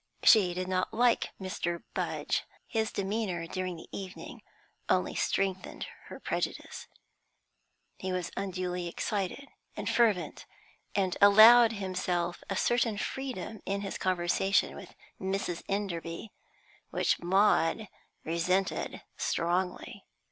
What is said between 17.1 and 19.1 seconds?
Maud resented